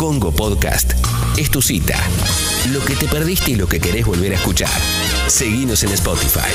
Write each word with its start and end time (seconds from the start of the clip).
Congo 0.00 0.32
Podcast 0.32 0.94
es 1.36 1.50
tu 1.50 1.60
cita. 1.60 1.98
Lo 2.72 2.82
que 2.82 2.96
te 2.96 3.06
perdiste 3.06 3.50
y 3.50 3.56
lo 3.56 3.68
que 3.68 3.80
querés 3.80 4.06
volver 4.06 4.32
a 4.32 4.36
escuchar. 4.36 4.70
Seguinos 5.26 5.84
en 5.84 5.90
Spotify. 5.90 6.48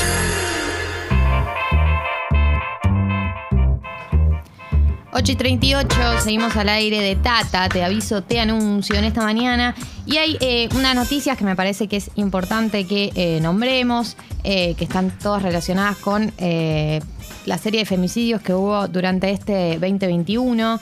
y 5.28 5.34
38, 5.34 5.88
seguimos 6.22 6.54
al 6.56 6.68
aire 6.68 7.00
de 7.00 7.16
Tata, 7.16 7.68
te 7.68 7.82
aviso, 7.82 8.22
te 8.22 8.38
anuncio 8.38 8.94
en 8.94 9.04
esta 9.04 9.22
mañana. 9.22 9.74
Y 10.04 10.18
hay 10.18 10.36
eh, 10.40 10.68
unas 10.76 10.94
noticias 10.94 11.36
que 11.36 11.44
me 11.44 11.56
parece 11.56 11.88
que 11.88 11.96
es 11.96 12.10
importante 12.14 12.86
que 12.86 13.10
eh, 13.16 13.40
nombremos, 13.40 14.16
eh, 14.44 14.74
que 14.74 14.84
están 14.84 15.10
todas 15.18 15.42
relacionadas 15.42 15.96
con 15.96 16.32
la 16.38 17.58
serie 17.58 17.80
de 17.80 17.86
femicidios 17.86 18.40
que 18.40 18.54
hubo 18.54 18.86
durante 18.86 19.30
este 19.30 19.78
2021. 19.80 20.80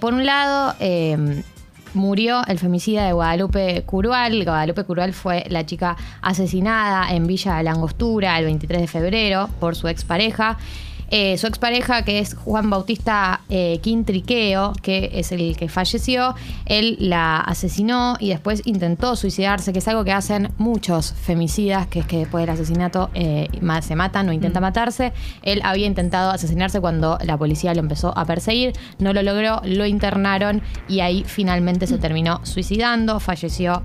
por 0.00 0.14
un 0.14 0.26
lado, 0.26 0.76
murió 1.94 2.42
el 2.46 2.58
femicida 2.58 3.06
de 3.06 3.12
Guadalupe 3.12 3.82
Curual. 3.84 4.44
Guadalupe 4.44 4.84
Curual 4.84 5.12
fue 5.12 5.44
la 5.48 5.66
chica 5.66 5.96
asesinada 6.20 7.12
en 7.12 7.26
Villa 7.26 7.56
de 7.56 7.62
la 7.62 7.72
Angostura 7.72 8.38
el 8.38 8.44
23 8.46 8.80
de 8.80 8.86
febrero 8.88 9.48
por 9.60 9.76
su 9.76 9.88
expareja. 9.88 10.58
Eh, 11.14 11.36
su 11.36 11.46
expareja, 11.46 12.06
que 12.06 12.20
es 12.20 12.34
Juan 12.34 12.70
Bautista 12.70 13.42
eh, 13.50 13.80
Quintriqueo, 13.82 14.72
que 14.80 15.10
es 15.12 15.30
el 15.30 15.58
que 15.58 15.68
falleció, 15.68 16.34
él 16.64 16.96
la 17.00 17.38
asesinó 17.38 18.16
y 18.18 18.30
después 18.30 18.62
intentó 18.64 19.14
suicidarse, 19.14 19.74
que 19.74 19.80
es 19.80 19.88
algo 19.88 20.04
que 20.04 20.12
hacen 20.12 20.48
muchos 20.56 21.12
femicidas, 21.12 21.86
que 21.86 21.98
es 21.98 22.06
que 22.06 22.16
después 22.16 22.40
del 22.40 22.48
asesinato 22.54 23.10
eh, 23.12 23.50
se 23.82 23.94
matan 23.94 24.30
o 24.30 24.32
intentan 24.32 24.62
mm. 24.62 24.64
matarse. 24.64 25.12
Él 25.42 25.60
había 25.64 25.86
intentado 25.86 26.30
asesinarse 26.30 26.80
cuando 26.80 27.18
la 27.22 27.36
policía 27.36 27.74
lo 27.74 27.80
empezó 27.80 28.16
a 28.16 28.24
perseguir, 28.24 28.72
no 28.98 29.12
lo 29.12 29.22
logró, 29.22 29.60
lo 29.66 29.84
internaron 29.84 30.62
y 30.88 31.00
ahí 31.00 31.24
finalmente 31.26 31.86
se 31.86 31.96
mm. 31.96 32.00
terminó 32.00 32.40
suicidando, 32.46 33.20
falleció. 33.20 33.82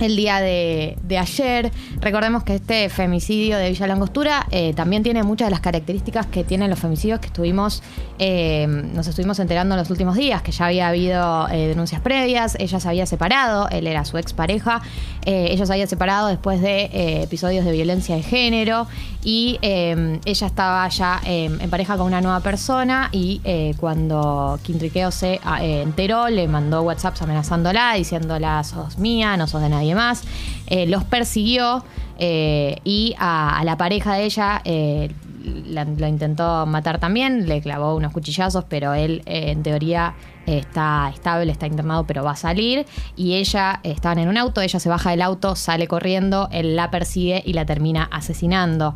El 0.00 0.16
día 0.16 0.40
de, 0.40 0.96
ayer. 1.18 1.70
Recordemos 2.00 2.42
que 2.42 2.54
este 2.54 2.88
femicidio 2.88 3.58
de 3.58 3.68
Villa 3.68 3.86
Langostura 3.86 4.46
eh, 4.50 4.72
también 4.72 5.02
tiene 5.02 5.22
muchas 5.22 5.48
de 5.48 5.50
las 5.50 5.60
características 5.60 6.24
que 6.26 6.42
tienen 6.42 6.70
los 6.70 6.78
femicidios 6.78 7.20
que 7.20 7.26
estuvimos, 7.26 7.82
eh, 8.18 8.66
nos 8.66 9.06
estuvimos 9.06 9.38
enterando 9.40 9.74
en 9.74 9.80
los 9.80 9.90
últimos 9.90 10.16
días, 10.16 10.40
que 10.40 10.52
ya 10.52 10.66
había 10.66 10.88
habido 10.88 11.48
eh, 11.48 11.66
denuncias 11.66 12.00
previas, 12.00 12.56
ella 12.58 12.80
se 12.80 12.88
había 12.88 13.04
separado, 13.04 13.68
él 13.68 13.86
era 13.86 14.06
su 14.06 14.16
expareja, 14.16 14.80
ella 15.26 15.66
se 15.66 15.72
había 15.72 15.86
separado 15.86 16.28
después 16.28 16.62
de 16.62 17.22
episodios 17.22 17.66
de 17.66 17.72
violencia 17.72 18.16
de 18.16 18.22
género 18.22 18.86
y 19.22 19.58
ella 19.60 20.46
estaba 20.46 20.88
ya 20.88 21.20
en 21.26 21.68
pareja 21.68 21.98
con 21.98 22.06
una 22.06 22.22
nueva 22.22 22.40
persona 22.40 23.10
y 23.12 23.42
cuando 23.78 24.58
Quintriqueo 24.62 25.10
se 25.10 25.38
enteró, 25.60 26.30
le 26.30 26.48
mandó 26.48 26.80
WhatsApps 26.82 27.20
amenazándola, 27.20 27.92
diciéndola 27.94 28.64
sos 28.64 28.96
mía, 28.96 29.36
no 29.36 29.46
sos 29.46 29.60
de 29.60 29.68
nadie 29.68 29.89
demás, 29.90 30.24
eh, 30.66 30.86
los 30.86 31.04
persiguió 31.04 31.84
eh, 32.18 32.76
y 32.84 33.14
a, 33.18 33.62
la 33.64 33.76
pareja 33.76 34.14
de 34.14 34.24
ella 34.24 34.60
eh, 34.64 35.10
lo 35.42 36.06
intentó 36.06 36.66
matar 36.66 36.98
también, 36.98 37.48
le 37.48 37.60
clavó 37.62 37.94
unos 37.94 38.12
cuchillazos, 38.12 38.64
pero 38.68 38.92
él 38.92 39.22
en 39.24 39.62
teoría 39.62 40.14
está 40.46 41.10
estable, 41.14 41.50
está 41.50 41.66
internado, 41.66 42.04
pero 42.06 42.22
va 42.22 42.32
a 42.32 42.36
salir. 42.36 42.84
Y 43.16 43.34
ella 43.34 43.80
estaban 43.82 44.18
en 44.18 44.28
un 44.28 44.36
auto, 44.36 44.60
ella 44.60 44.78
se 44.78 44.88
baja 44.88 45.10
del 45.10 45.22
auto, 45.22 45.56
sale 45.56 45.88
corriendo, 45.88 46.48
él 46.52 46.76
la 46.76 46.90
persigue 46.90 47.42
y 47.44 47.54
la 47.54 47.64
termina 47.64 48.04
asesinando. 48.12 48.94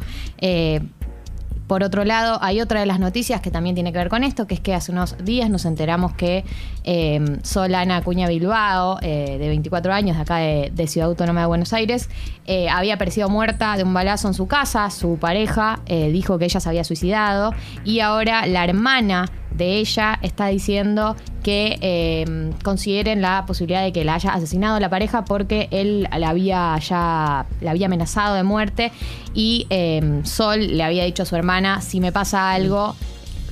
Por 1.66 1.82
otro 1.82 2.04
lado, 2.04 2.38
hay 2.42 2.60
otra 2.60 2.80
de 2.80 2.86
las 2.86 3.00
noticias 3.00 3.40
que 3.40 3.50
también 3.50 3.74
tiene 3.74 3.92
que 3.92 3.98
ver 3.98 4.08
con 4.08 4.22
esto, 4.22 4.46
que 4.46 4.54
es 4.54 4.60
que 4.60 4.74
hace 4.74 4.92
unos 4.92 5.16
días 5.24 5.48
nos 5.48 5.64
enteramos 5.64 6.12
que 6.12 6.44
eh, 6.84 7.38
Solana 7.42 7.96
Acuña 7.96 8.28
Bilbao, 8.28 8.98
eh, 9.00 9.38
de 9.38 9.48
24 9.48 9.92
años, 9.92 10.16
de 10.16 10.22
acá 10.22 10.36
de, 10.36 10.86
Ciudad 10.86 11.08
Autónoma 11.08 11.40
de 11.40 11.46
Buenos 11.46 11.72
Aires, 11.72 12.10
eh, 12.46 12.68
había 12.68 12.94
aparecido 12.94 13.30
muerta 13.30 13.76
de 13.76 13.84
un 13.84 13.94
balazo 13.94 14.28
en 14.28 14.34
su 14.34 14.46
casa. 14.46 14.90
Su 14.90 15.16
pareja 15.18 15.80
dijo 15.86 16.38
que 16.38 16.44
ella 16.44 16.60
se 16.60 16.68
había 16.68 16.84
suicidado 16.84 17.52
y 17.84 18.00
ahora 18.00 18.46
la 18.46 18.64
hermana 18.64 19.30
de 19.54 19.78
ella 19.78 20.18
está 20.22 20.48
diciendo 20.48 21.16
que 21.42 21.78
eh, 21.80 22.52
consideren 22.62 23.20
la 23.20 23.44
posibilidad 23.46 23.82
de 23.82 23.92
que 23.92 24.04
la 24.04 24.14
haya 24.14 24.30
asesinado 24.30 24.80
la 24.80 24.88
pareja 24.88 25.24
porque 25.24 25.68
él 25.70 26.08
la 26.16 26.28
había 26.28 26.78
ya 26.78 27.46
la 27.60 27.70
había 27.70 27.86
amenazado 27.86 28.34
de 28.34 28.42
muerte 28.42 28.92
y 29.34 29.66
eh, 29.70 30.20
Sol 30.24 30.76
le 30.76 30.82
había 30.82 31.04
dicho 31.04 31.22
a 31.22 31.26
su 31.26 31.36
hermana 31.36 31.80
si 31.80 32.00
me 32.00 32.12
pasa 32.12 32.52
algo 32.52 32.96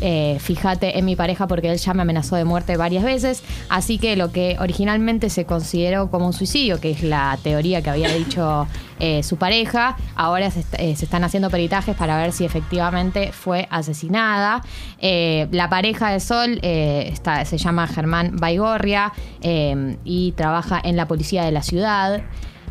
eh, 0.05 0.39
fíjate 0.41 0.99
en 0.99 1.05
mi 1.05 1.15
pareja 1.15 1.47
porque 1.47 1.71
él 1.71 1.79
ya 1.79 1.95
me 1.95 2.03
amenazó 2.03 2.37
de 2.37 2.45
muerte 2.45 2.77
varias 2.77 3.05
veces. 3.05 3.43
Así 3.69 3.99
que 3.99 4.17
lo 4.17 4.33
que 4.33 4.57
originalmente 4.59 5.31
se 5.31 5.45
consideró 5.45 6.11
como 6.11 6.27
un 6.27 6.33
suicidio, 6.33 6.81
que 6.81 6.91
es 6.91 7.03
la 7.03 7.39
teoría 7.43 7.83
que 7.83 7.91
había 7.91 8.13
dicho 8.13 8.67
eh, 8.99 9.23
su 9.23 9.37
pareja, 9.37 9.97
ahora 10.17 10.49
eh, 10.49 10.97
se, 10.97 11.05
están 11.05 11.25
haciendo 11.25 11.51
peritajes 11.51 11.97
para 11.97 12.17
ver 12.17 12.33
si 12.33 12.45
efectivamente 12.45 13.33
fue 13.33 13.69
asesinada. 13.71 14.63
la 15.01 15.69
pareja 15.71 16.11
de 16.11 16.21
Sol 16.21 16.61
se 16.61 17.59
llama 17.59 17.87
Germán 17.87 18.37
Baigorria 18.37 19.13
y 19.41 20.33
trabaja 20.33 20.81
en 20.83 20.97
la 20.97 21.07
policía 21.07 21.45
de 21.45 21.53
la 21.53 21.63
ciudad. 21.63 22.23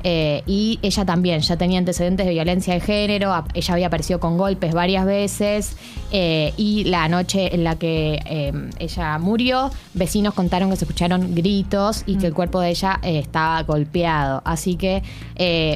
Eh, 0.04 0.44
y 0.46 0.80
ella 0.82 1.06
también 1.06 1.42
ya 1.42 1.58
tenía 1.58 1.80
antecedentes 1.80 2.26
de 2.26 2.32
violencia 2.32 2.74
de 2.74 2.80
género, 2.80 3.34
ella 3.54 3.74
había 3.74 3.88
aparecido 3.88 4.20
con 4.20 4.38
golpes 4.38 4.74
varias 4.74 5.06
veces 5.06 5.76
eh, 6.12 6.54
y 6.58 6.86
la 6.86 7.08
noche 7.08 7.54
en 7.54 7.64
la 7.64 7.76
que 7.76 8.20
eh, 8.26 8.52
ella 8.80 9.18
murió, 9.20 9.72
vecinos 9.94 10.34
contaron 10.34 10.70
que 10.70 10.76
se 10.76 10.86
escucharon 10.86 11.36
gritos 11.36 12.04
y 12.06 12.18
que 12.18 12.28
el 12.28 12.32
mm. 12.34 12.36
cuerpo 12.36 12.60
de 12.62 12.70
ella 12.70 13.00
estaba 13.04 13.62
golpeado. 13.64 14.42
Así 14.46 14.76
que 14.76 15.04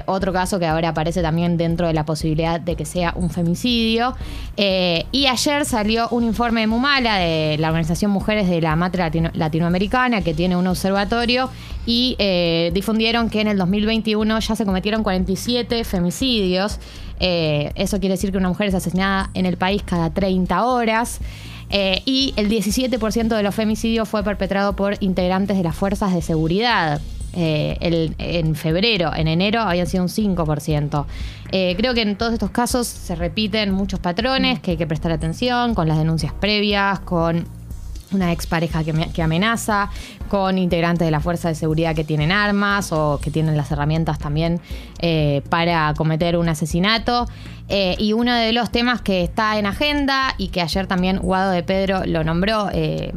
otro 0.05 0.31
caso 0.33 0.59
que 0.59 0.65
ahora 0.65 0.89
aparece 0.89 1.21
también 1.21 1.57
dentro 1.57 1.87
de 1.87 1.93
la 1.93 2.05
posibilidad 2.05 2.59
de 2.59 2.75
que 2.75 2.85
sea 2.85 3.13
un 3.15 3.29
femicidio. 3.29 4.15
y 4.57 5.25
ayer 5.27 5.65
salió 5.65 6.07
un 6.09 6.23
informe 6.23 6.61
de 6.61 6.67
Mumala, 6.67 7.17
de 7.17 7.57
la 7.57 7.69
Organización 7.69 8.11
Mujeres 8.11 8.47
de 8.49 8.61
la 8.61 8.75
Matre 8.75 9.31
Latinoamericana, 9.33 10.21
que 10.21 10.33
tiene 10.33 10.55
un 10.55 10.67
observatorio 10.67 11.49
y 11.85 12.15
difundieron 12.73 13.29
que 13.29 13.41
en 13.41 13.47
el 13.47 13.57
2021 13.57 14.14
ya 14.23 14.55
se 14.55 14.65
cometieron 14.65 15.03
47 15.03 15.83
femicidios. 15.83 16.79
Eh, 17.19 17.71
eso 17.75 17.99
quiere 17.99 18.13
decir 18.13 18.31
que 18.31 18.37
una 18.37 18.49
mujer 18.49 18.67
es 18.67 18.75
asesinada 18.75 19.29
en 19.33 19.45
el 19.45 19.57
país 19.57 19.83
cada 19.83 20.09
30 20.09 20.65
horas. 20.65 21.19
Eh, 21.69 22.01
y 22.05 22.33
el 22.37 22.49
17% 22.49 23.35
de 23.35 23.43
los 23.43 23.55
femicidios 23.55 24.07
fue 24.07 24.23
perpetrado 24.23 24.75
por 24.75 24.97
integrantes 24.99 25.57
de 25.57 25.63
las 25.63 25.75
fuerzas 25.75 26.13
de 26.13 26.21
seguridad. 26.21 27.01
en 27.37 28.55
febrero, 28.55 29.11
en 29.13 29.27
enero 29.27 29.59
habían 29.59 29.87
sido 29.87 30.03
un 30.03 30.09
5%. 30.09 31.05
creo 31.49 31.93
que 31.93 32.01
en 32.01 32.15
todos 32.15 32.31
estos 32.31 32.49
casos 32.49 32.87
se 32.87 33.13
repiten 33.13 33.71
muchos 33.71 33.99
patrones 33.99 34.61
que 34.61 34.71
hay 34.71 34.77
que 34.77 34.87
prestar 34.87 35.11
atención 35.11 35.75
con 35.75 35.89
las 35.89 35.97
denuncias 35.97 36.31
previas, 36.31 37.01
con 37.01 37.45
una 38.15 38.31
expareja 38.31 38.83
que, 38.83 38.93
que 39.13 39.21
amenaza, 39.21 39.89
con 40.29 40.57
integrantes 40.57 41.05
de 41.05 41.11
la 41.11 41.19
fuerza 41.19 41.49
de 41.49 41.55
seguridad 41.55 41.95
que 41.95 42.03
tienen 42.03 42.31
armas 42.31 42.91
o 42.91 43.19
que 43.21 43.31
tienen 43.31 43.55
las 43.55 43.71
herramientas 43.71 44.17
también 44.19 44.59
eh, 44.99 45.41
para 45.49 45.93
cometer 45.95 46.37
un 46.37 46.49
asesinato. 46.49 47.27
Eh, 47.67 47.95
y 47.97 48.13
uno 48.13 48.33
de 48.33 48.51
los 48.53 48.71
temas 48.71 49.01
que 49.01 49.23
está 49.23 49.57
en 49.57 49.65
agenda 49.65 50.35
y 50.37 50.49
que 50.49 50.61
ayer 50.61 50.87
también 50.87 51.17
Guado 51.17 51.51
de 51.51 51.63
Pedro 51.63 52.05
lo 52.05 52.23
nombró, 52.23 52.69
eh, 52.71 53.13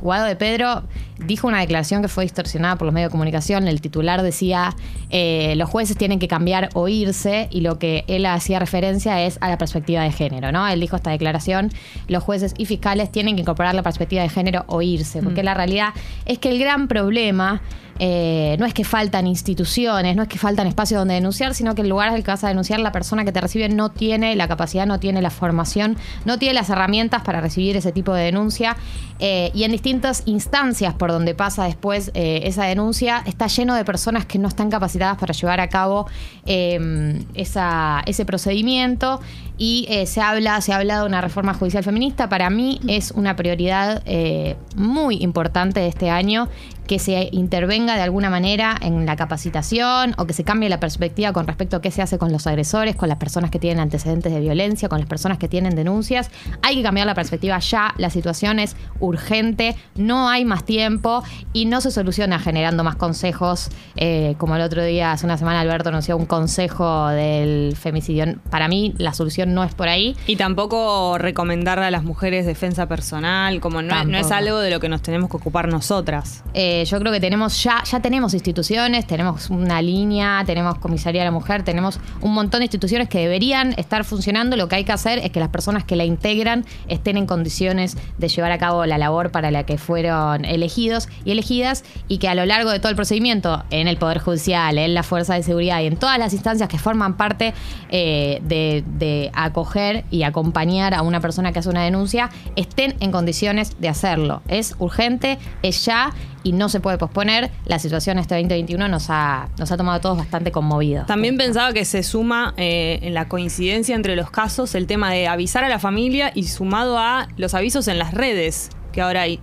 Guado 0.00 0.24
de 0.26 0.36
Pedro 0.36 0.82
dijo 1.18 1.48
una 1.48 1.60
declaración 1.60 2.02
que 2.02 2.08
fue 2.08 2.24
distorsionada 2.24 2.76
por 2.76 2.86
los 2.86 2.94
medios 2.94 3.08
de 3.08 3.12
comunicación. 3.12 3.68
El 3.68 3.80
titular 3.80 4.22
decía, 4.22 4.74
eh, 5.10 5.54
los 5.56 5.68
jueces 5.68 5.96
tienen 5.96 6.18
que 6.18 6.28
cambiar 6.28 6.68
o 6.74 6.88
irse, 6.88 7.48
y 7.50 7.60
lo 7.60 7.78
que 7.78 8.04
él 8.08 8.26
hacía 8.26 8.58
referencia 8.58 9.22
es 9.24 9.38
a 9.40 9.48
la 9.48 9.58
perspectiva 9.58 10.02
de 10.02 10.12
género, 10.12 10.52
¿no? 10.52 10.66
Él 10.68 10.80
dijo 10.80 10.96
esta 10.96 11.10
declaración, 11.10 11.70
los 12.06 12.22
jueces 12.22 12.54
y 12.56 12.66
fiscales 12.66 13.10
tienen 13.10 13.34
que 13.34 13.42
incorporar 13.42 13.74
la 13.74 13.82
perspectiva 13.82 14.22
de 14.22 14.28
género 14.28 14.64
o 14.68 14.82
irse, 14.82 15.22
porque 15.22 15.42
mm. 15.42 15.44
la 15.46 15.54
realidad 15.54 15.88
es 16.26 16.38
que 16.38 16.50
el 16.50 16.58
gran 16.58 16.88
problema... 16.88 17.62
Eh, 18.00 18.54
no 18.60 18.66
es 18.66 18.74
que 18.74 18.84
faltan 18.84 19.26
instituciones, 19.26 20.14
no 20.14 20.22
es 20.22 20.28
que 20.28 20.38
faltan 20.38 20.68
espacios 20.68 21.00
donde 21.00 21.14
denunciar, 21.14 21.54
sino 21.54 21.74
que 21.74 21.82
el 21.82 21.88
lugar 21.88 22.10
al 22.10 22.22
que 22.22 22.30
vas 22.30 22.44
a 22.44 22.48
denunciar, 22.48 22.78
la 22.78 22.92
persona 22.92 23.24
que 23.24 23.32
te 23.32 23.40
recibe 23.40 23.68
no 23.68 23.90
tiene 23.90 24.36
la 24.36 24.46
capacidad, 24.46 24.86
no 24.86 25.00
tiene 25.00 25.20
la 25.20 25.30
formación, 25.30 25.96
no 26.24 26.38
tiene 26.38 26.54
las 26.54 26.70
herramientas 26.70 27.22
para 27.22 27.40
recibir 27.40 27.76
ese 27.76 27.90
tipo 27.90 28.14
de 28.14 28.22
denuncia. 28.22 28.76
Eh, 29.18 29.50
y 29.52 29.64
en 29.64 29.72
distintas 29.72 30.22
instancias, 30.26 30.94
por 30.94 31.07
donde 31.12 31.34
pasa 31.34 31.64
después 31.64 32.10
eh, 32.14 32.40
esa 32.44 32.64
denuncia, 32.64 33.22
está 33.26 33.46
lleno 33.46 33.74
de 33.74 33.84
personas 33.84 34.26
que 34.26 34.38
no 34.38 34.48
están 34.48 34.70
capacitadas 34.70 35.18
para 35.18 35.32
llevar 35.32 35.60
a 35.60 35.68
cabo 35.68 36.06
em, 36.46 37.24
ese 37.34 38.24
procedimiento 38.24 39.20
y 39.58 39.86
eh, 39.88 40.06
se 40.06 40.20
habla, 40.20 40.60
se 40.60 40.72
ha 40.72 40.76
hablado 40.76 41.02
de 41.02 41.08
una 41.08 41.20
reforma 41.20 41.52
judicial 41.52 41.82
feminista. 41.82 42.28
Para 42.28 42.48
mí 42.48 42.80
es 42.86 43.10
una 43.10 43.34
prioridad 43.34 44.02
eh, 44.06 44.56
muy 44.76 45.16
importante 45.16 45.80
de 45.80 45.88
este 45.88 46.10
año 46.10 46.48
que 46.88 46.98
se 46.98 47.28
intervenga 47.32 47.94
de 47.94 48.02
alguna 48.02 48.30
manera 48.30 48.74
en 48.80 49.06
la 49.06 49.14
capacitación 49.14 50.14
o 50.16 50.26
que 50.26 50.32
se 50.32 50.42
cambie 50.42 50.68
la 50.70 50.80
perspectiva 50.80 51.32
con 51.32 51.46
respecto 51.46 51.76
a 51.76 51.82
qué 51.82 51.90
se 51.90 52.02
hace 52.02 52.18
con 52.18 52.32
los 52.32 52.46
agresores, 52.46 52.96
con 52.96 53.10
las 53.10 53.18
personas 53.18 53.50
que 53.50 53.58
tienen 53.58 53.78
antecedentes 53.78 54.32
de 54.32 54.40
violencia, 54.40 54.88
con 54.88 54.98
las 54.98 55.08
personas 55.08 55.38
que 55.38 55.48
tienen 55.48 55.76
denuncias. 55.76 56.30
Hay 56.62 56.76
que 56.76 56.82
cambiar 56.82 57.06
la 57.06 57.14
perspectiva 57.14 57.58
ya, 57.58 57.94
la 57.98 58.08
situación 58.08 58.58
es 58.58 58.74
urgente, 59.00 59.76
no 59.94 60.30
hay 60.30 60.46
más 60.46 60.64
tiempo 60.64 61.22
y 61.52 61.66
no 61.66 61.82
se 61.82 61.90
soluciona 61.90 62.38
generando 62.38 62.82
más 62.84 62.96
consejos, 62.96 63.68
eh, 63.96 64.34
como 64.38 64.56
el 64.56 64.62
otro 64.62 64.82
día, 64.82 65.12
hace 65.12 65.26
una 65.26 65.36
semana 65.36 65.60
Alberto 65.60 65.90
anunció 65.90 66.16
un 66.16 66.24
consejo 66.26 67.08
del 67.08 67.76
femicidio. 67.76 68.36
Para 68.50 68.66
mí 68.66 68.94
la 68.96 69.12
solución 69.12 69.52
no 69.52 69.62
es 69.62 69.74
por 69.74 69.88
ahí. 69.88 70.16
Y 70.26 70.36
tampoco 70.36 71.18
recomendarle 71.18 71.84
a 71.84 71.90
las 71.90 72.02
mujeres 72.02 72.46
defensa 72.46 72.88
personal, 72.88 73.60
como 73.60 73.82
no, 73.82 74.04
no 74.04 74.16
es 74.16 74.30
algo 74.30 74.58
de 74.60 74.70
lo 74.70 74.80
que 74.80 74.88
nos 74.88 75.02
tenemos 75.02 75.30
que 75.30 75.36
ocupar 75.36 75.68
nosotras. 75.68 76.42
Eh, 76.54 76.77
yo 76.84 76.98
creo 76.98 77.12
que 77.12 77.20
tenemos 77.20 77.62
ya, 77.62 77.82
ya 77.84 78.00
tenemos 78.00 78.34
instituciones, 78.34 79.06
tenemos 79.06 79.50
una 79.50 79.80
línea, 79.82 80.42
tenemos 80.46 80.78
comisaría 80.78 81.22
de 81.22 81.26
la 81.26 81.32
mujer, 81.32 81.62
tenemos 81.62 82.00
un 82.20 82.34
montón 82.34 82.60
de 82.60 82.64
instituciones 82.66 83.08
que 83.08 83.18
deberían 83.18 83.74
estar 83.76 84.04
funcionando. 84.04 84.56
Lo 84.56 84.68
que 84.68 84.76
hay 84.76 84.84
que 84.84 84.92
hacer 84.92 85.18
es 85.18 85.30
que 85.30 85.40
las 85.40 85.48
personas 85.48 85.84
que 85.84 85.96
la 85.96 86.04
integran 86.04 86.64
estén 86.88 87.16
en 87.16 87.26
condiciones 87.26 87.96
de 88.18 88.28
llevar 88.28 88.52
a 88.52 88.58
cabo 88.58 88.84
la 88.86 88.98
labor 88.98 89.30
para 89.30 89.50
la 89.50 89.64
que 89.64 89.78
fueron 89.78 90.44
elegidos 90.44 91.08
y 91.24 91.32
elegidas 91.32 91.84
y 92.08 92.18
que 92.18 92.28
a 92.28 92.34
lo 92.34 92.46
largo 92.46 92.70
de 92.70 92.78
todo 92.78 92.90
el 92.90 92.96
procedimiento, 92.96 93.64
en 93.70 93.88
el 93.88 93.96
Poder 93.96 94.18
Judicial, 94.18 94.78
en 94.78 94.94
la 94.94 95.02
Fuerza 95.02 95.34
de 95.34 95.42
Seguridad 95.42 95.80
y 95.80 95.86
en 95.86 95.96
todas 95.96 96.18
las 96.18 96.32
instancias 96.32 96.68
que 96.68 96.78
forman 96.78 97.16
parte 97.16 97.54
eh, 97.90 98.40
de, 98.42 98.84
de 98.98 99.30
acoger 99.34 100.04
y 100.10 100.22
acompañar 100.22 100.94
a 100.94 101.02
una 101.02 101.20
persona 101.20 101.52
que 101.52 101.58
hace 101.58 101.68
una 101.68 101.82
denuncia, 101.82 102.30
estén 102.56 102.94
en 103.00 103.12
condiciones 103.12 103.80
de 103.80 103.88
hacerlo. 103.88 104.42
Es 104.48 104.74
urgente, 104.78 105.38
es 105.62 105.84
ya 105.84 106.12
y 106.48 106.52
no 106.52 106.70
se 106.70 106.80
puede 106.80 106.96
posponer. 106.96 107.50
La 107.66 107.78
situación 107.78 108.18
este 108.18 108.34
2021 108.34 108.88
nos 108.88 109.10
ha, 109.10 109.48
nos 109.58 109.70
ha 109.70 109.76
tomado 109.76 109.98
a 109.98 110.00
todos 110.00 110.16
bastante 110.16 110.50
conmovidos. 110.50 111.06
También 111.06 111.36
pensaba 111.36 111.74
que 111.74 111.84
se 111.84 112.02
suma 112.02 112.54
eh, 112.56 113.00
en 113.02 113.12
la 113.12 113.28
coincidencia 113.28 113.94
entre 113.94 114.16
los 114.16 114.30
casos 114.30 114.74
el 114.74 114.86
tema 114.86 115.12
de 115.12 115.28
avisar 115.28 115.64
a 115.64 115.68
la 115.68 115.78
familia 115.78 116.32
y 116.34 116.44
sumado 116.44 116.98
a 116.98 117.28
los 117.36 117.52
avisos 117.52 117.86
en 117.88 117.98
las 117.98 118.14
redes 118.14 118.70
que 118.92 119.02
ahora 119.02 119.22
hay 119.22 119.40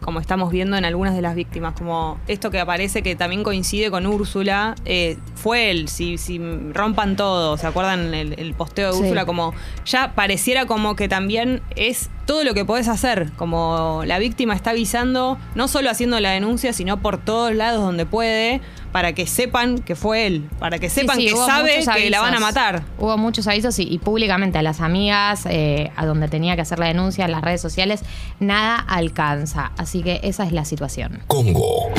como 0.00 0.20
estamos 0.20 0.50
viendo 0.50 0.76
en 0.76 0.84
algunas 0.84 1.14
de 1.14 1.22
las 1.22 1.34
víctimas, 1.34 1.74
como 1.74 2.18
esto 2.28 2.50
que 2.50 2.60
aparece 2.60 3.02
que 3.02 3.16
también 3.16 3.42
coincide 3.42 3.90
con 3.90 4.06
Úrsula, 4.06 4.74
eh, 4.84 5.18
fue 5.34 5.70
él, 5.70 5.88
si, 5.88 6.18
si 6.18 6.38
rompan 6.72 7.16
todo, 7.16 7.56
¿se 7.56 7.66
acuerdan 7.66 8.14
el, 8.14 8.54
posteo 8.54 8.92
de 8.92 8.98
Úrsula? 8.98 9.26
Como 9.26 9.54
ya 9.84 10.14
pareciera 10.14 10.66
como 10.66 10.96
que 10.96 11.08
también 11.08 11.62
es 11.76 12.10
todo 12.26 12.44
lo 12.44 12.54
que 12.54 12.64
podés 12.64 12.88
hacer, 12.88 13.32
como 13.36 14.02
la 14.06 14.18
víctima 14.18 14.54
está 14.54 14.70
avisando, 14.70 15.38
no 15.54 15.68
solo 15.68 15.90
haciendo 15.90 16.18
la 16.20 16.30
denuncia, 16.30 16.72
sino 16.72 17.00
por 17.00 17.18
todos 17.18 17.54
lados 17.54 17.82
donde 17.82 18.06
puede, 18.06 18.60
para 18.94 19.12
que 19.12 19.26
sepan 19.26 19.80
que 19.80 19.96
fue 19.96 20.24
él, 20.24 20.48
para 20.60 20.78
que 20.78 20.88
sepan 20.88 21.18
que 21.18 21.34
sabe 21.34 21.84
que 21.96 22.10
la 22.10 22.20
van 22.20 22.32
a 22.32 22.38
matar. 22.38 22.84
Hubo 22.96 23.18
muchos 23.18 23.48
avisos 23.48 23.76
y, 23.80 23.98
públicamente 23.98 24.56
a 24.58 24.62
las 24.62 24.80
amigas, 24.80 25.46
eh, 25.50 25.90
a 25.96 26.06
donde 26.06 26.28
tenía 26.28 26.54
que 26.54 26.62
hacer 26.62 26.78
la 26.78 26.86
denuncia, 26.86 27.24
en 27.24 27.32
las 27.32 27.42
redes 27.42 27.60
sociales, 27.60 28.02
nada 28.38 28.76
alcanza. 28.76 29.72
Así 29.78 30.04
que 30.04 30.20
esa 30.22 30.44
es 30.44 30.52
la 30.52 30.64
situación. 30.64 31.24
Congo. 31.26 31.90